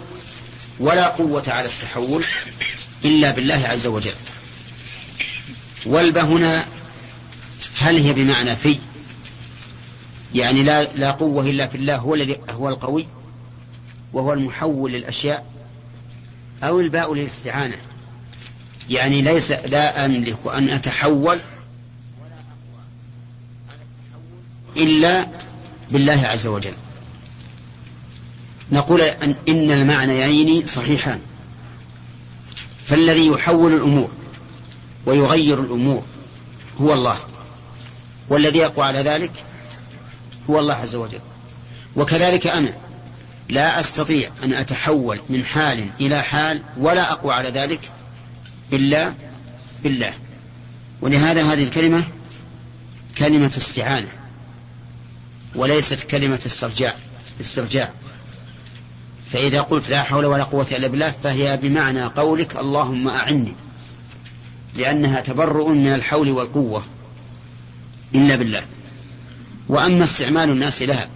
ولا 0.80 1.08
قوة 1.08 1.44
على 1.48 1.66
التحول 1.66 2.24
إلا 3.06 3.32
بالله 3.32 3.68
عز 3.68 3.88
وجل. 3.88 4.12
والب 5.86 6.18
هنا 6.18 6.66
هل 7.78 7.98
هي 7.98 8.14
بمعنى 8.14 8.56
في؟ 8.56 8.80
يعني 10.36 10.64
لا 10.64 10.84
لا 10.84 11.12
قوة 11.12 11.44
إلا 11.44 11.68
في 11.68 11.76
الله 11.78 11.98
هو 11.98 12.16
الذي 12.16 12.38
هو 12.50 12.70
القوي 12.70 13.08
وهو 14.14 14.34
المحول 14.34 14.92
للأشياء 14.92 15.46
أو 16.64 16.80
الباء 16.80 17.14
للاستعانة. 17.14 17.78
يعني 18.90 19.22
ليس 19.22 19.52
لا 19.52 20.06
أملك 20.06 20.38
أن 20.54 20.70
أتحول 20.70 21.40
إلا 24.78 25.28
بالله 25.92 26.28
عز 26.28 26.48
وجل. 26.48 26.74
نقول 28.72 29.02
أن 29.02 29.36
إن 29.48 29.72
المعنيين 29.72 30.68
صحيحان. 30.68 31.20
فالذي 32.86 33.28
يحول 33.28 33.74
الأمور 33.74 34.12
ويغير 35.06 35.60
الأمور 35.60 36.04
هو 36.82 36.94
الله. 36.94 37.20
والذي 38.30 38.60
يقوى 38.60 38.86
على 38.86 39.00
ذلك 39.00 39.32
هو 40.50 40.60
الله 40.60 40.74
عز 40.74 40.96
وجل. 40.96 41.20
وكذلك 41.96 42.48
أنا 42.48 42.78
لا 43.50 43.80
أستطيع 43.80 44.30
أن 44.44 44.54
أتحول 44.54 45.22
من 45.30 45.44
حال 45.44 45.90
إلى 46.00 46.24
حال 46.24 46.62
ولا 46.78 47.12
أقوى 47.12 47.34
على 47.34 47.50
ذلك 47.50 47.92
إلا 48.74 49.14
بالله. 49.84 50.14
ولهذا 51.02 51.54
هذه 51.54 51.64
الكلمة 51.64 52.04
كلمة 53.18 53.52
استعانة 53.58 54.08
وليست 55.56 56.04
كلمة 56.04 56.40
استرجاع 56.46 56.96
استرجاع 57.42 57.90
فإذا 59.32 59.62
قلت 59.62 59.90
لا 59.90 60.04
حول 60.04 60.26
ولا 60.26 60.44
قوة 60.44 60.68
إلا 60.72 60.88
بالله 60.88 61.14
فهي 61.24 61.58
بمعنى 61.58 62.04
قولك 62.04 62.56
اللهم 62.56 63.08
أعني 63.08 63.54
لأنها 64.76 65.22
تبرؤ 65.22 65.70
من 65.70 65.88
الحول 65.88 66.30
والقوة 66.30 66.84
إلا 68.16 68.36
بالله. 68.36 68.64
وأما 69.68 70.04
استعمال 70.04 70.50
الناس 70.50 70.82
لها 70.82 71.10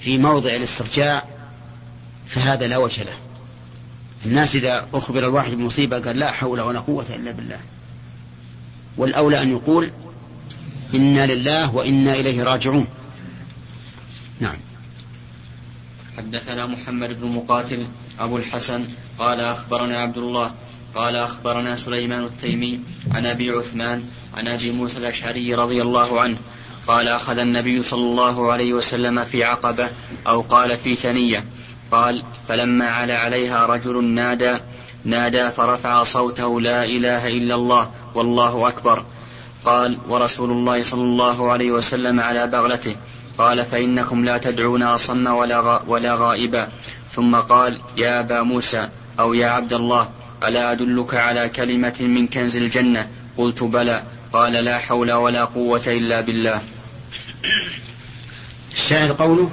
في 0.00 0.18
موضع 0.18 0.50
الاسترجاع 0.50 1.24
فهذا 2.26 2.66
لا 2.66 2.76
وجه 2.76 3.02
له. 3.02 3.14
الناس 4.26 4.56
إذا 4.56 4.86
أخبر 4.94 5.18
الواحد 5.18 5.52
بمصيبة 5.52 6.00
قال 6.00 6.18
لا 6.18 6.30
حول 6.30 6.60
ولا 6.60 6.80
قوة 6.80 7.06
إلا 7.10 7.32
بالله. 7.32 7.58
والأولى 8.96 9.42
أن 9.42 9.50
يقول 9.50 9.92
إنا 10.94 11.26
لله 11.26 11.74
وإنا 11.74 12.14
إليه 12.14 12.42
راجعون. 12.42 12.86
نعم. 14.40 14.56
حدثنا 16.18 16.66
محمد 16.66 17.20
بن 17.20 17.28
مقاتل 17.28 17.86
أبو 18.20 18.36
الحسن 18.36 18.84
قال 19.18 19.40
أخبرنا 19.40 19.98
عبد 19.98 20.18
الله 20.18 20.50
قال 20.94 21.16
أخبرنا 21.16 21.76
سليمان 21.76 22.24
التيمي 22.24 22.80
عن 23.10 23.26
أبي 23.26 23.50
عثمان 23.50 24.04
عن 24.36 24.48
أبي 24.48 24.72
موسى 24.72 24.98
الأشعري 24.98 25.54
رضي 25.54 25.82
الله 25.82 26.20
عنه 26.20 26.36
قال 26.86 27.08
أخذ 27.08 27.38
النبي 27.38 27.82
صلى 27.82 28.00
الله 28.00 28.52
عليه 28.52 28.72
وسلم 28.74 29.24
في 29.24 29.44
عقبة 29.44 29.88
أو 30.26 30.40
قال 30.40 30.78
في 30.78 30.94
ثنية 30.94 31.44
قال 31.90 32.22
فلما 32.48 32.86
علا 32.86 33.18
عليها 33.18 33.66
رجل 33.66 34.04
نادى 34.04 34.58
نادى 35.04 35.50
فرفع 35.50 36.02
صوته 36.02 36.60
لا 36.60 36.84
إله 36.84 37.28
إلا 37.28 37.54
الله 37.54 37.90
والله 38.14 38.68
أكبر 38.68 39.04
قال 39.64 39.98
ورسول 40.08 40.50
الله 40.50 40.82
صلى 40.82 41.02
الله 41.02 41.50
عليه 41.50 41.70
وسلم 41.70 42.20
على 42.20 42.46
بغلته 42.46 42.96
قال 43.38 43.66
فإنكم 43.66 44.24
لا 44.24 44.38
تدعون 44.38 44.82
أصم 44.82 45.26
ولا, 45.26 45.82
ولا 45.86 46.14
غائبا. 46.14 46.68
ثم 47.10 47.36
قال 47.36 47.80
يا 47.96 48.20
أبا 48.20 48.42
موسى 48.42 48.88
أو 49.20 49.34
يا 49.34 49.46
عبد 49.46 49.72
الله 49.72 50.08
ألا 50.44 50.72
أدلك 50.72 51.14
على 51.14 51.48
كلمة 51.48 51.96
من 52.00 52.26
كنز 52.26 52.56
الجنة؟ 52.56 53.08
قلت 53.36 53.62
بلى. 53.62 54.02
قال 54.32 54.52
لا 54.52 54.78
حول 54.78 55.12
ولا 55.12 55.44
قوة 55.44 55.82
إلا 55.86 56.20
بالله. 56.20 56.62
الشاهد 58.72 59.10
قوله 59.10 59.50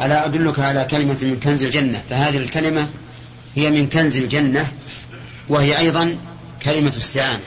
ألا 0.00 0.24
أدلك 0.26 0.58
على 0.58 0.84
كلمة 0.84 1.18
من 1.22 1.40
كنز 1.42 1.62
الجنة. 1.62 2.02
فهذه 2.10 2.36
الكلمة 2.36 2.88
هي 3.56 3.70
من 3.70 3.88
كنز 3.88 4.16
الجنة 4.16 4.72
وهي 5.48 5.78
أيضا 5.78 6.16
كلمة 6.62 6.92
استعانة 6.96 7.40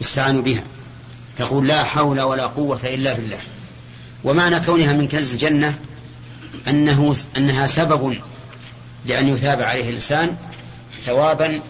استعانوا 0.00 0.42
بها. 0.42 0.62
تقول 1.38 1.68
لا 1.68 1.84
حول 1.84 2.20
ولا 2.20 2.46
قوة 2.46 2.80
إلا 2.84 3.12
بالله. 3.12 3.38
ومعنى 4.24 4.60
كونها 4.60 4.92
من 4.92 5.08
كنز 5.08 5.32
الجنة 5.32 5.78
أنه 6.68 7.16
أنها 7.36 7.66
سبب 7.66 8.18
لأن 9.06 9.28
يثاب 9.28 9.62
عليه 9.62 9.88
الإنسان 9.88 10.36
ثوابا 11.06 11.62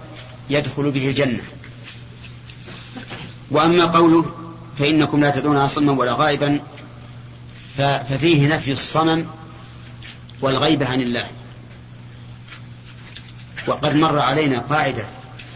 يدخل 0.51 0.91
به 0.91 1.09
الجنة. 1.09 1.43
وأما 3.51 3.85
قوله 3.85 4.27
فإنكم 4.77 5.21
لا 5.21 5.31
تدعون 5.31 5.67
صما 5.67 5.93
ولا 5.93 6.13
غائبا 6.13 6.61
ففيه 7.77 8.55
نفي 8.55 8.73
الصمم 8.73 9.25
والغيبة 10.41 10.87
عن 10.87 11.01
الله. 11.01 11.27
وقد 13.67 13.95
مر 13.95 14.19
علينا 14.19 14.59
قاعدة 14.59 15.05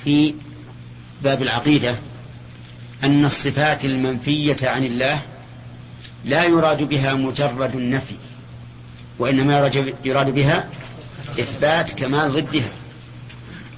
في 0.04 0.34
باب 1.22 1.42
العقيدة 1.42 1.96
أن 3.04 3.24
الصفات 3.24 3.84
المنفية 3.84 4.68
عن 4.68 4.84
الله 4.84 5.22
لا 6.24 6.44
يراد 6.44 6.82
بها 6.82 7.14
مجرد 7.14 7.76
النفي 7.76 8.14
وإنما 9.18 9.70
يراد 10.04 10.30
بها 10.30 10.68
إثبات 11.40 11.90
كمال 11.90 12.32
ضدها. 12.32 12.70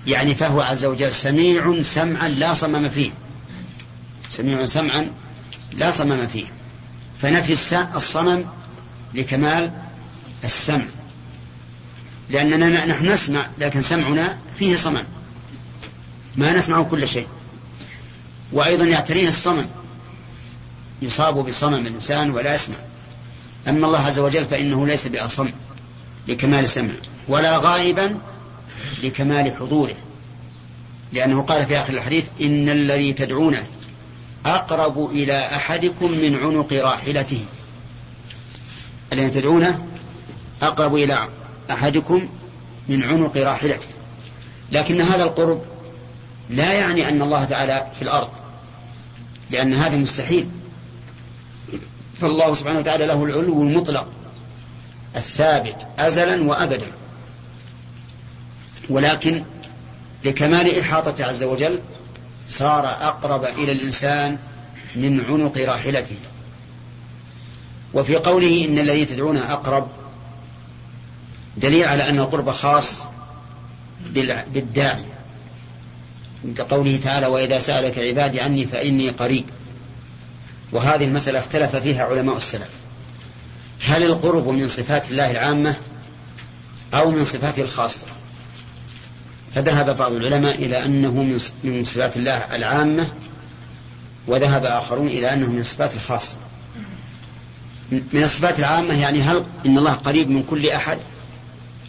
يعني 0.06 0.34
فهو 0.34 0.60
عز 0.60 0.84
وجل 0.84 1.12
سميع 1.12 1.82
سمعا 1.82 2.28
لا 2.28 2.54
صمم 2.54 2.88
فيه. 2.88 3.10
سميع 4.28 4.66
سمعا 4.66 5.10
لا 5.72 5.90
صمم 5.90 6.26
فيه. 6.26 6.46
فنفي 7.22 7.52
الصمم 7.96 8.44
لكمال 9.14 9.72
السمع. 10.44 10.84
لأننا 12.30 12.86
نحن 12.86 13.10
نسمع 13.10 13.46
لكن 13.58 13.82
سمعنا 13.82 14.38
فيه 14.58 14.76
صمم. 14.76 15.04
ما 16.36 16.52
نسمع 16.52 16.82
كل 16.82 17.08
شيء. 17.08 17.26
وأيضا 18.52 18.84
يعتريه 18.84 19.28
الصمم. 19.28 19.66
يصاب 21.02 21.34
بصمم 21.34 21.86
الإنسان 21.86 22.30
ولا 22.30 22.54
يسمع. 22.54 22.76
أما 23.68 23.86
الله 23.86 23.98
عز 23.98 24.18
وجل 24.18 24.44
فإنه 24.44 24.86
ليس 24.86 25.06
بأصم 25.06 25.50
لكمال 26.28 26.68
سمع 26.68 26.94
ولا 27.28 27.58
غائبا 27.58 28.18
لكمال 29.02 29.56
حضوره. 29.56 29.94
لأنه 31.12 31.42
قال 31.42 31.66
في 31.66 31.80
آخر 31.80 31.92
الحديث 31.92 32.28
إن 32.40 32.68
الذي 32.68 33.12
تدعونه 33.12 33.66
أقرب 34.46 35.10
إلى 35.10 35.46
أحدكم 35.46 36.10
من 36.10 36.36
عنق 36.36 36.72
راحلته. 36.72 37.44
الذي 39.12 39.30
تدعونه 39.30 39.86
أقرب 40.62 40.94
إلى 40.94 41.28
أحدكم 41.70 42.28
من 42.88 43.02
عنق 43.02 43.36
راحلته. 43.36 43.88
لكن 44.72 45.00
هذا 45.00 45.24
القرب 45.24 45.62
لا 46.50 46.72
يعني 46.72 47.08
أن 47.08 47.22
الله 47.22 47.44
تعالى 47.44 47.86
في 47.96 48.02
الأرض 48.02 48.28
لأن 49.50 49.74
هذا 49.74 49.96
مستحيل. 49.96 50.48
فالله 52.20 52.54
سبحانه 52.54 52.78
وتعالى 52.78 53.06
له 53.06 53.24
العلو 53.24 53.62
المطلق 53.62 54.06
الثابت 55.16 55.86
أزلا 55.98 56.42
وأبدا. 56.42 56.86
ولكن 58.90 59.44
لكمال 60.24 60.78
إحاطة 60.78 61.24
عز 61.24 61.42
وجل 61.44 61.80
صار 62.48 62.86
أقرب 62.86 63.44
إلى 63.44 63.72
الإنسان 63.72 64.38
من 64.96 65.20
عنق 65.20 65.58
راحلته. 65.58 66.16
وفي 67.94 68.16
قوله 68.16 68.64
إن 68.64 68.78
الذي 68.78 69.04
تدعونه 69.04 69.52
أقرب 69.52 69.88
دليل 71.56 71.84
على 71.84 72.08
أن 72.08 72.18
القرب 72.18 72.50
خاص 72.50 73.02
بالداعي. 74.54 75.04
كقوله 76.56 77.00
تعالى 77.04 77.26
وإذا 77.26 77.58
سألك 77.58 77.98
عبادي 77.98 78.40
عني 78.40 78.66
فإني 78.66 79.10
قريب. 79.10 79.44
وهذه 80.72 81.04
المسألة 81.04 81.38
اختلف 81.38 81.76
فيها 81.76 82.04
علماء 82.04 82.36
السلف. 82.36 82.70
هل 83.80 84.02
القرب 84.02 84.48
من 84.48 84.68
صفات 84.68 85.10
الله 85.10 85.30
العامة 85.30 85.76
أو 86.94 87.10
من 87.10 87.24
صفاته 87.24 87.62
الخاصة؟ 87.62 88.06
فذهب 89.54 89.96
بعض 89.96 90.12
العلماء 90.12 90.54
إلى 90.54 90.84
أنه 90.84 91.38
من 91.64 91.84
صفات 91.84 92.16
الله 92.16 92.56
العامة 92.56 93.08
وذهب 94.26 94.64
آخرون 94.64 95.06
إلى 95.06 95.32
أنه 95.32 95.50
من 95.50 95.60
الصفات 95.60 95.94
الخاصة. 95.94 96.36
من 97.90 98.22
الصفات 98.22 98.58
العامة 98.58 99.00
يعني 99.00 99.22
هل 99.22 99.44
إن 99.66 99.78
الله 99.78 99.92
قريب 99.92 100.30
من 100.30 100.42
كل 100.42 100.68
أحد 100.68 100.98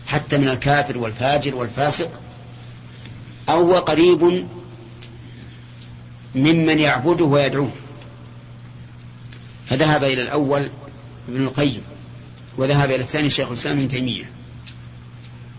حتى 0.08 0.38
من 0.38 0.50
الكافر 0.50 0.98
والفاجر 0.98 1.56
والفاسق 1.56 2.20
أو 3.50 3.72
هو 3.72 3.80
قريب 3.80 4.46
ممن 6.36 6.80
يعبده 6.80 7.26
ويدعوه؟ 7.26 7.72
فذهب 9.72 10.04
إلى 10.04 10.22
الأول 10.22 10.70
ابن 11.30 11.44
القيم 11.44 11.82
وذهب 12.58 12.92
إلى 12.92 13.04
الثاني 13.04 13.30
شيخ 13.30 13.48
الإسلام 13.48 13.78
ابن 13.78 13.88
تيمية 13.88 14.32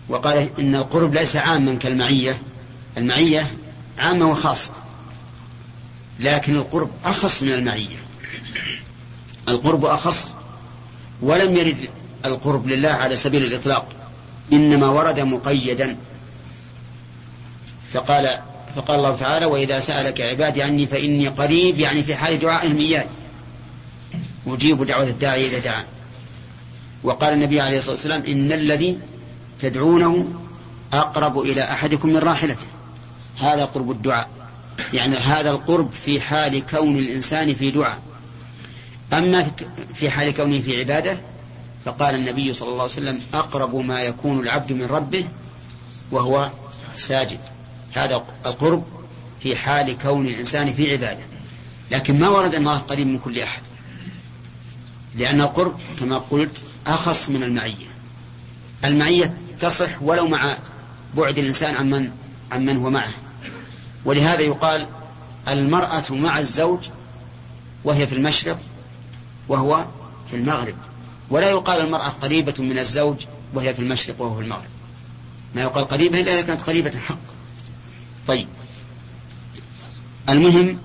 وقال 0.09 0.48
إن 0.59 0.75
القرب 0.75 1.14
ليس 1.14 1.37
عاما 1.37 1.75
كالمعية 1.75 2.42
المعية 2.96 3.53
عامة 3.98 4.31
وخاصة 4.31 4.72
لكن 6.20 6.57
القرب 6.57 6.90
أخص 7.05 7.42
من 7.42 7.53
المعية. 7.53 7.96
القرب 9.48 9.85
أخص 9.85 10.35
ولم 11.22 11.57
يرد 11.57 11.88
القرب 12.25 12.66
لله 12.66 12.88
على 12.88 13.16
سبيل 13.16 13.44
الإطلاق 13.44 13.88
إنما 14.53 14.88
ورد 14.88 15.20
مقيدا. 15.20 15.96
فقال 17.92 18.38
فقال 18.77 18.98
الله 18.98 19.16
تعالى 19.16 19.46
وإذا 19.46 19.81
سألك 19.81 20.20
عبادي 20.20 20.62
عني 20.62 20.87
فإني 20.87 21.29
قريب 21.29 21.81
يعني 21.81 22.03
في 22.03 22.14
حال 22.14 22.38
دعائهم 22.38 22.79
إياي. 22.79 23.07
أجيب 24.46 24.85
دعوة 24.85 25.09
الداعي 25.09 25.46
إذا 25.46 25.59
دعان. 25.59 25.85
وقال 27.05 27.33
النبي 27.33 27.61
عليه 27.61 27.78
الصلاة 27.78 27.94
والسلام 27.94 28.22
إن 28.22 28.52
الذي 28.52 28.98
تدعونه 29.61 30.28
أقرب 30.92 31.38
إلى 31.38 31.62
أحدكم 31.62 32.09
من 32.09 32.18
راحلته. 32.18 32.66
هذا 33.40 33.64
قرب 33.64 33.90
الدعاء. 33.90 34.28
يعني 34.92 35.16
هذا 35.16 35.50
القرب 35.50 35.92
في 35.92 36.20
حال 36.20 36.66
كون 36.66 36.98
الإنسان 36.98 37.55
في 37.55 37.70
دعاء. 37.70 38.02
أما 39.12 39.50
في 39.94 40.11
حال 40.11 40.35
كونه 40.35 40.61
في 40.61 40.81
عبادة 40.81 41.20
فقال 41.85 42.14
النبي 42.14 42.52
صلى 42.52 42.68
الله 42.68 42.83
عليه 42.83 42.92
وسلم 42.92 43.20
أقرب 43.35 43.74
ما 43.74 44.02
يكون 44.02 44.40
العبد 44.40 44.72
من 44.72 44.85
ربه 44.85 45.24
وهو 46.11 46.50
ساجد. 46.96 47.40
هذا 47.92 48.22
القرب 48.46 48.85
في 49.40 49.57
حال 49.57 49.98
كون 49.98 50.26
الإنسان 50.26 50.72
في 50.72 50.92
عبادة. 50.92 51.24
لكن 51.90 52.20
ما 52.20 52.28
ورد 52.28 52.55
أن 52.55 52.61
الله 52.61 52.78
قريب 52.78 53.07
من 53.07 53.18
كل 53.18 53.40
أحد. 53.40 53.62
لأن 55.16 55.40
القرب 55.40 55.81
كما 56.01 56.18
قلت 56.18 56.62
أخص 56.87 57.31
من 57.31 57.42
المعية. 57.42 57.87
المعية 58.85 59.37
تصح 59.61 60.03
ولو 60.03 60.27
مع 60.27 60.57
بعد 61.16 61.38
الإنسان 61.38 61.75
عن 61.75 61.90
من 61.90 62.11
عن 62.53 62.64
من 62.64 62.77
هو 62.77 62.90
معه. 62.90 63.14
ولهذا 64.05 64.40
يقال 64.40 64.87
المرأة 65.48 66.05
مع 66.11 66.38
الزوج 66.38 66.88
وهي 67.85 68.07
في 68.07 68.14
المشرق 68.14 68.59
وهو 69.48 69.87
في 70.31 70.37
المغرب. 70.37 70.75
ولا 71.31 71.51
يقال 71.51 71.81
المرأة 71.81 72.09
قريبة 72.09 72.55
من 72.59 72.79
الزوج 72.79 73.27
وهي 73.55 73.75
في 73.75 73.81
المشرق 73.81 74.20
وهو 74.20 74.37
في 74.37 74.42
المغرب. 74.42 74.70
ما 75.55 75.62
يقال 75.62 75.88
قريبة 75.88 76.20
إلا 76.20 76.33
إذا 76.33 76.42
كانت 76.42 76.61
قريبة 76.61 76.98
حق. 76.98 77.18
طيب. 78.27 78.48
المهم 80.29 80.79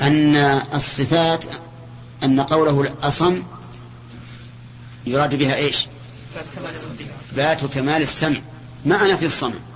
أن 0.00 0.36
الصفات 0.74 1.44
أن 2.24 2.40
قوله 2.40 2.80
الأصم 2.80 3.42
يراد 5.06 5.34
بها 5.34 5.54
إيش؟ 5.54 5.86
إثبات 7.30 7.64
كمال 7.64 8.02
السمع. 8.02 8.40
ما 8.84 9.16
في 9.16 9.24
الصمم 9.24 9.71